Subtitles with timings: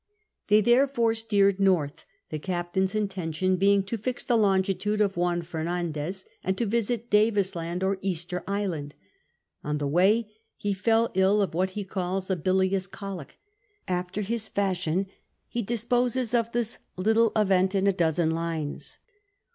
[0.47, 5.43] They therefore steered north, the captain's inten tion being to fix the longitude of Juan
[5.43, 8.95] Fernandez, and to visit Uavia Ijand or Easter Island.
[9.63, 10.25] On the w^ay
[10.57, 13.37] he fell ill of what ho calls a bilious colic.
[13.87, 15.05] After his fashion
[15.47, 18.97] he disposes of this little evemb in a dozen lines.